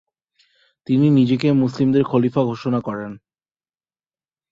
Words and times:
তিনি 0.87 1.07
নিজেকে 1.09 1.47
মুসলিমদের 1.53 2.03
খলিফা 2.03 2.41
ঘোষণা 2.43 2.79
করেন। 2.81 3.11